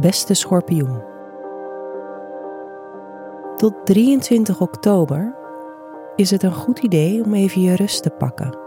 Beste 0.00 0.34
schorpioen. 0.34 1.02
Tot 3.56 3.74
23 3.84 4.60
oktober 4.60 5.34
is 6.16 6.30
het 6.30 6.42
een 6.42 6.52
goed 6.52 6.78
idee 6.78 7.24
om 7.24 7.34
even 7.34 7.60
je 7.60 7.76
rust 7.76 8.02
te 8.02 8.10
pakken, 8.10 8.58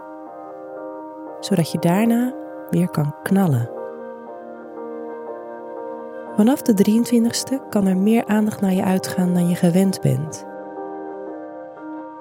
zodat 1.40 1.72
je 1.72 1.80
daarna 1.80 2.34
weer 2.70 2.90
kan 2.90 3.16
knallen. 3.24 3.79
Vanaf 6.40 6.62
de 6.62 6.74
23ste 6.74 7.70
kan 7.70 7.88
er 7.88 7.98
meer 7.98 8.26
aandacht 8.26 8.62
naar 8.62 8.74
je 8.74 8.84
uitgaan 8.84 9.34
dan 9.34 9.50
je 9.50 9.56
gewend 9.56 10.02
bent. 10.02 10.46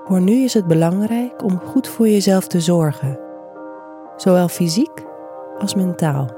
Voor 0.04 0.20
nu 0.20 0.32
is 0.32 0.54
het 0.54 0.66
belangrijk 0.66 1.42
om 1.42 1.58
goed 1.58 1.88
voor 1.88 2.08
jezelf 2.08 2.46
te 2.46 2.60
zorgen, 2.60 3.18
zowel 4.16 4.48
fysiek 4.48 5.04
als 5.58 5.74
mentaal. 5.74 6.30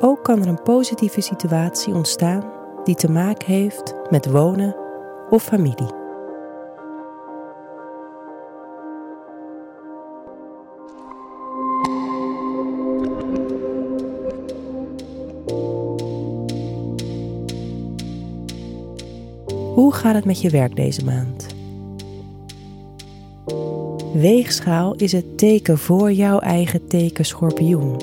Ook 0.00 0.24
kan 0.24 0.40
er 0.40 0.48
een 0.48 0.62
positieve 0.62 1.20
situatie 1.20 1.94
ontstaan 1.94 2.52
die 2.84 2.94
te 2.94 3.10
maken 3.10 3.46
heeft 3.46 3.94
met 4.10 4.30
wonen 4.30 4.76
of 5.30 5.42
familie. 5.42 5.99
Hoe 19.74 19.94
gaat 19.94 20.14
het 20.14 20.24
met 20.24 20.40
je 20.40 20.50
werk 20.50 20.76
deze 20.76 21.04
maand? 21.04 21.46
Weegschaal 24.12 24.94
is 24.94 25.12
het 25.12 25.38
teken 25.38 25.78
voor 25.78 26.12
jouw 26.12 26.38
eigen 26.38 26.86
teken 26.86 27.24
schorpioen. 27.24 27.96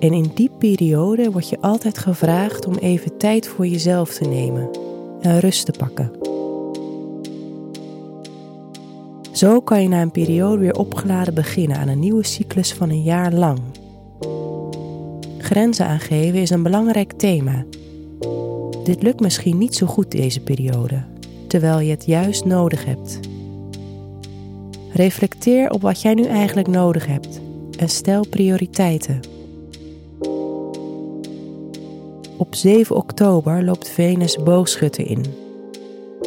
En 0.00 0.12
in 0.12 0.30
die 0.34 0.50
periode 0.58 1.30
word 1.30 1.48
je 1.48 1.60
altijd 1.60 1.98
gevraagd 1.98 2.66
om 2.66 2.74
even 2.74 3.16
tijd 3.16 3.48
voor 3.48 3.66
jezelf 3.66 4.14
te 4.14 4.24
nemen 4.24 4.70
en 5.20 5.40
rust 5.40 5.66
te 5.66 5.72
pakken. 5.78 6.10
Zo 9.32 9.60
kan 9.60 9.82
je 9.82 9.88
na 9.88 10.02
een 10.02 10.10
periode 10.10 10.58
weer 10.58 10.78
opgeladen 10.78 11.34
beginnen 11.34 11.76
aan 11.76 11.88
een 11.88 11.98
nieuwe 11.98 12.24
cyclus 12.24 12.72
van 12.72 12.90
een 12.90 13.02
jaar 13.02 13.32
lang. 13.32 13.58
Grenzen 15.38 15.86
aangeven 15.86 16.40
is 16.40 16.50
een 16.50 16.62
belangrijk 16.62 17.12
thema. 17.12 17.64
Dit 18.84 19.02
lukt 19.02 19.20
misschien 19.20 19.58
niet 19.58 19.74
zo 19.74 19.86
goed 19.86 20.10
deze 20.10 20.40
periode, 20.40 21.04
terwijl 21.48 21.80
je 21.80 21.90
het 21.90 22.06
juist 22.06 22.44
nodig 22.44 22.84
hebt. 22.84 23.20
Reflecteer 24.92 25.70
op 25.70 25.82
wat 25.82 26.02
jij 26.02 26.14
nu 26.14 26.24
eigenlijk 26.24 26.68
nodig 26.68 27.06
hebt 27.06 27.40
en 27.78 27.88
stel 27.88 28.26
prioriteiten. 28.28 29.20
Op 32.36 32.54
7 32.54 32.96
oktober 32.96 33.64
loopt 33.64 33.88
Venus 33.88 34.36
boogschutter 34.36 35.06
in. 35.06 35.24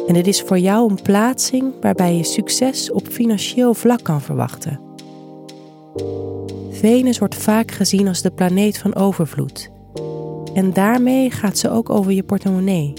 En 0.06 0.14
dit 0.14 0.26
is 0.26 0.42
voor 0.42 0.58
jou 0.58 0.90
een 0.90 1.02
plaatsing 1.02 1.72
waarbij 1.80 2.16
je 2.16 2.24
succes 2.24 2.92
op 2.92 3.08
financieel 3.08 3.74
vlak 3.74 4.02
kan 4.02 4.20
verwachten. 4.20 4.80
Venus 6.70 7.18
wordt 7.18 7.34
vaak 7.34 7.70
gezien 7.70 8.08
als 8.08 8.22
de 8.22 8.30
planeet 8.30 8.78
van 8.78 8.94
overvloed. 8.94 9.70
En 10.58 10.72
daarmee 10.72 11.30
gaat 11.30 11.58
ze 11.58 11.70
ook 11.70 11.90
over 11.90 12.12
je 12.12 12.22
portemonnee. 12.22 12.92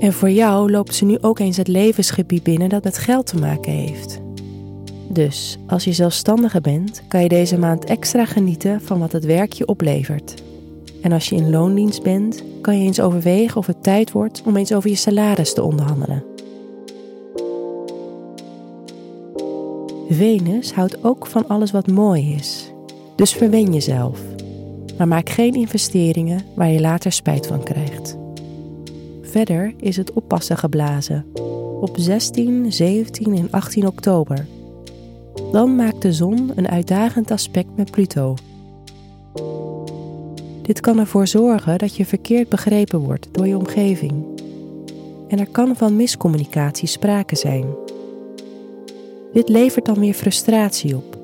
En 0.00 0.12
voor 0.12 0.30
jou 0.30 0.70
loopt 0.70 0.94
ze 0.94 1.04
nu 1.04 1.18
ook 1.20 1.38
eens 1.38 1.56
het 1.56 1.68
levensgebied 1.68 2.42
binnen 2.42 2.68
dat 2.68 2.84
met 2.84 2.98
geld 2.98 3.26
te 3.26 3.36
maken 3.36 3.72
heeft. 3.72 4.20
Dus 5.08 5.58
als 5.66 5.84
je 5.84 5.92
zelfstandige 5.92 6.60
bent, 6.60 7.02
kan 7.08 7.22
je 7.22 7.28
deze 7.28 7.58
maand 7.58 7.84
extra 7.84 8.24
genieten 8.24 8.80
van 8.80 8.98
wat 8.98 9.12
het 9.12 9.24
werk 9.24 9.52
je 9.52 9.66
oplevert. 9.66 10.34
En 11.02 11.12
als 11.12 11.28
je 11.28 11.36
in 11.36 11.50
loondienst 11.50 12.02
bent, 12.02 12.42
kan 12.60 12.78
je 12.78 12.86
eens 12.86 13.00
overwegen 13.00 13.56
of 13.56 13.66
het 13.66 13.82
tijd 13.82 14.12
wordt 14.12 14.42
om 14.44 14.56
eens 14.56 14.72
over 14.72 14.90
je 14.90 14.96
salaris 14.96 15.54
te 15.54 15.62
onderhandelen. 15.62 16.24
Venus 20.08 20.72
houdt 20.72 21.04
ook 21.04 21.26
van 21.26 21.48
alles 21.48 21.70
wat 21.70 21.86
mooi 21.86 22.34
is. 22.34 22.72
Dus 23.16 23.32
verwen 23.32 23.72
jezelf. 23.72 24.20
Maar 24.98 25.08
maak 25.08 25.28
geen 25.28 25.54
investeringen 25.54 26.44
waar 26.54 26.70
je 26.70 26.80
later 26.80 27.12
spijt 27.12 27.46
van 27.46 27.62
krijgt. 27.62 28.18
Verder 29.22 29.74
is 29.80 29.96
het 29.96 30.12
oppassen 30.12 30.56
geblazen. 30.56 31.26
Op 31.80 31.96
16, 31.98 32.72
17 32.72 33.36
en 33.36 33.50
18 33.50 33.86
oktober. 33.86 34.46
Dan 35.52 35.76
maakt 35.76 36.02
de 36.02 36.12
zon 36.12 36.52
een 36.54 36.68
uitdagend 36.68 37.30
aspect 37.30 37.76
met 37.76 37.90
Pluto. 37.90 38.34
Dit 40.62 40.80
kan 40.80 40.98
ervoor 40.98 41.26
zorgen 41.26 41.78
dat 41.78 41.96
je 41.96 42.06
verkeerd 42.06 42.48
begrepen 42.48 42.98
wordt 42.98 43.28
door 43.32 43.46
je 43.46 43.56
omgeving. 43.56 44.24
En 45.28 45.38
er 45.38 45.48
kan 45.48 45.76
van 45.76 45.96
miscommunicatie 45.96 46.88
sprake 46.88 47.36
zijn. 47.36 47.66
Dit 49.32 49.48
levert 49.48 49.84
dan 49.84 49.98
weer 49.98 50.14
frustratie 50.14 50.96
op. 50.96 51.17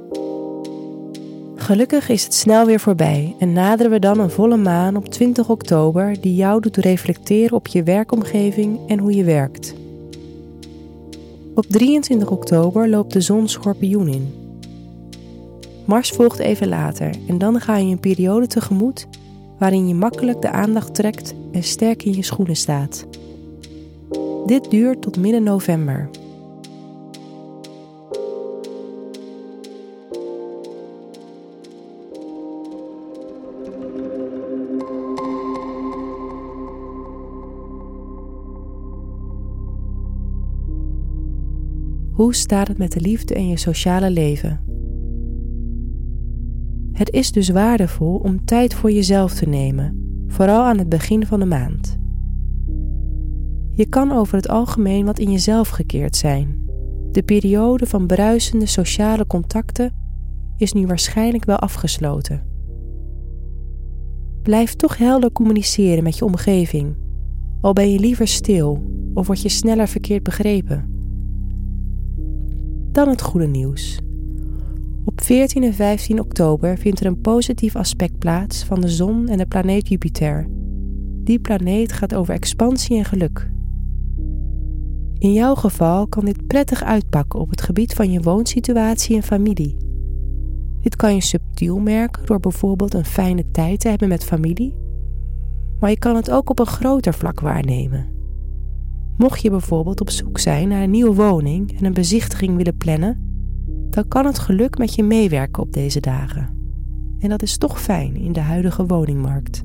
Gelukkig 1.64 2.08
is 2.08 2.25
het 2.25 2.34
snel 2.34 2.66
weer 2.66 2.80
voorbij 2.80 3.34
en 3.38 3.52
naderen 3.52 3.91
we 3.91 3.98
dan 3.98 4.19
een 4.19 4.30
volle 4.30 4.56
maan 4.56 4.97
op 4.97 5.08
20 5.08 5.48
oktober 5.48 6.20
die 6.20 6.34
jou 6.34 6.60
doet 6.60 6.76
reflecteren 6.76 7.56
op 7.56 7.66
je 7.66 7.82
werkomgeving 7.82 8.78
en 8.88 8.98
hoe 8.98 9.14
je 9.14 9.25
werkt. 9.25 9.74
Op 11.54 11.64
23 11.66 12.30
oktober 12.30 12.88
loopt 12.88 13.12
de 13.12 13.20
zon 13.20 13.48
schorpioen 13.48 14.08
in. 14.08 14.34
Mars 15.84 16.10
volgt 16.10 16.38
even 16.38 16.69
later 16.69 17.10
en 17.28 17.38
dan 17.38 17.60
ga 17.60 17.76
je 17.76 17.91
een 17.91 18.00
periode 18.00 18.47
tegemoet 18.47 19.06
waarin 19.58 19.88
je 19.88 19.94
makkelijk 19.94 20.42
de 20.42 20.50
aandacht 20.50 20.94
trekt 20.94 21.34
en 21.53 21.62
sterk 21.62 22.03
in 22.03 22.14
je 22.14 22.22
schoenen 22.22 22.56
staat. 22.56 23.06
Dit 24.47 24.70
duurt 24.70 25.03
tot 25.03 25.16
midden 25.16 25.42
november. 25.42 26.08
Hoe 42.14 42.34
staat 42.34 42.69
het 42.69 42.78
met 42.78 42.92
de 42.92 43.00
liefde 43.00 43.34
en 43.34 43.48
je 43.48 43.58
sociale 43.58 44.10
leven? 44.10 44.60
Het 46.92 47.10
is 47.10 47.32
dus 47.32 47.48
waardevol 47.48 48.16
om 48.16 48.44
tijd 48.44 48.75
voor 48.75 48.92
jezelf 48.92 49.34
te 49.34 49.48
nemen, 49.48 50.22
vooral 50.26 50.62
aan 50.62 50.78
het 50.78 50.88
begin 50.88 51.26
van 51.26 51.41
de 51.41 51.47
maand. 51.47 51.98
Je 53.70 53.86
kan 53.88 54.12
over 54.12 54.36
het 54.36 54.48
algemeen 54.48 55.04
wat 55.04 55.19
in 55.19 55.30
jezelf 55.30 55.69
gekeerd 55.69 56.16
zijn. 56.16 56.62
De 57.10 57.22
periode 57.22 57.86
van 57.86 58.06
bruisende 58.06 58.66
sociale 58.66 59.26
contacten 59.26 59.94
is 60.56 60.72
nu 60.72 60.86
waarschijnlijk 60.86 61.44
wel 61.44 61.58
afgesloten. 61.58 62.47
Blijf 64.42 64.74
toch 64.74 64.97
helder 64.97 65.32
communiceren 65.32 66.03
met 66.03 66.19
je 66.19 66.24
omgeving, 66.24 66.97
al 67.60 67.72
ben 67.72 67.91
je 67.91 67.98
liever 67.98 68.28
stil 68.28 68.92
of 69.14 69.26
word 69.26 69.42
je 69.42 69.48
sneller 69.48 69.88
verkeerd 69.88 70.22
begrepen. 70.22 70.94
Dan 72.94 73.09
het 73.09 73.22
goede 73.22 73.47
nieuws. 73.47 73.99
Op 75.05 75.21
14 75.22 75.62
en 75.62 75.75
15 75.75 76.21
oktober 76.21 76.78
vindt 76.78 77.00
er 77.00 77.06
een 77.06 77.21
positief 77.21 77.77
aspect 77.77 78.19
plaats 78.19 78.65
van 78.65 78.81
de 78.81 78.88
zon 78.88 79.28
en 79.28 79.38
de 79.38 79.47
planeet 79.47 79.88
Jupiter. 79.88 80.47
Die 81.25 81.38
planeet 81.38 81.93
gaat 81.93 82.15
over 82.15 82.34
expansie 82.34 82.98
en 82.98 83.04
geluk. 83.04 83.51
In 85.18 85.33
jouw 85.33 85.54
geval 85.54 86.07
kan 86.07 86.24
dit 86.24 86.47
prettig 86.47 86.83
uitpakken 86.83 87.41
op 87.41 87.51
het 87.51 87.63
gebied 87.63 87.95
van 87.95 88.10
je 88.10 88.21
woonsituatie 88.21 89.16
en 89.16 89.22
familie. 89.22 89.77
Dit 90.80 90.97
kan 90.97 91.15
je 91.15 91.22
subtiel 91.22 91.78
merken 91.78 92.27
door 92.27 92.41
bijvoorbeeld 92.41 92.95
een 92.95 93.04
fijne 93.04 93.51
tijd 93.51 93.80
te 93.80 93.89
hebben 93.89 94.09
met 94.09 94.24
familie, 94.24 94.74
maar 95.80 95.91
je 95.91 95.98
kan 95.98 96.16
het 96.16 96.30
ook 96.30 96.51
op 96.51 96.59
een 96.59 96.66
groter 96.66 97.15
vlak 97.15 97.41
waarnemen. 97.41 98.14
Mocht 99.16 99.43
je 99.43 99.51
bijvoorbeeld 99.51 100.01
op 100.01 100.11
zoek 100.11 100.39
zijn 100.39 100.69
naar 100.69 100.83
een 100.83 100.91
nieuwe 100.91 101.15
woning 101.15 101.78
en 101.78 101.84
een 101.84 101.95
bezichtiging 101.95 102.57
willen 102.57 102.77
plannen, 102.77 103.33
dan 103.91 104.09
kan 104.09 104.27
het 104.27 104.39
geluk 104.39 104.78
met 104.78 104.95
je 104.95 105.03
meewerken 105.03 105.63
op 105.63 105.72
deze 105.72 106.01
dagen. 106.01 106.63
En 107.19 107.28
dat 107.28 107.43
is 107.43 107.59
toch 107.59 107.81
fijn 107.81 108.16
in 108.16 108.33
de 108.33 108.41
huidige 108.41 108.87
woningmarkt. 108.87 109.63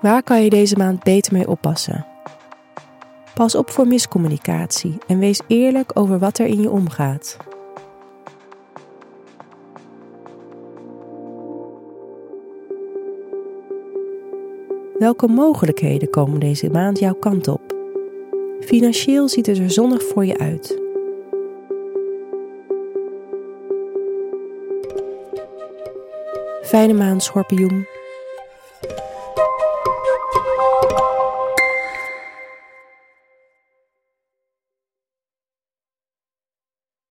Waar 0.00 0.22
kan 0.22 0.42
je 0.42 0.50
deze 0.50 0.76
maand 0.76 1.02
beter 1.02 1.32
mee 1.32 1.48
oppassen? 1.48 2.06
Pas 3.34 3.54
op 3.54 3.70
voor 3.70 3.86
miscommunicatie 3.86 4.98
en 5.06 5.18
wees 5.18 5.40
eerlijk 5.46 5.90
over 5.94 6.18
wat 6.18 6.38
er 6.38 6.46
in 6.46 6.60
je 6.60 6.70
omgaat. 6.70 7.36
Welke 14.98 15.28
mogelijkheden 15.28 16.10
komen 16.10 16.40
deze 16.40 16.70
maand 16.70 16.98
jouw 16.98 17.14
kant 17.14 17.48
op? 17.48 17.74
Financieel 18.60 19.28
ziet 19.28 19.46
het 19.46 19.58
er 19.58 19.70
zonnig 19.70 20.02
voor 20.02 20.24
je 20.24 20.38
uit. 20.38 20.80
Fijne 26.62 26.92
maand, 26.92 27.22
schorpioen. 27.22 27.86